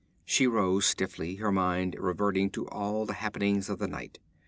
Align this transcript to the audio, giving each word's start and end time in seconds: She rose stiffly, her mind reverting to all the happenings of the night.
She 0.25 0.47
rose 0.47 0.87
stiffly, 0.87 1.35
her 1.35 1.51
mind 1.51 1.95
reverting 1.99 2.49
to 2.53 2.67
all 2.69 3.05
the 3.05 3.13
happenings 3.13 3.69
of 3.69 3.77
the 3.77 3.87
night. 3.87 4.17